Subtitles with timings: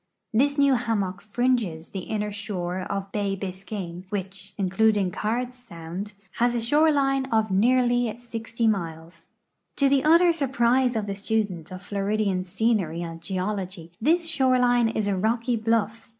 [0.33, 6.55] This new hammock fringes the inner shore of bay Bisca\me, which, including Cards sound, has
[6.55, 9.35] a shore line of nearly 60 miles.
[9.75, 14.89] To the utter surprise of the student of Floridian scenery and geology this shore line
[14.89, 16.09] is a rock}" bluff.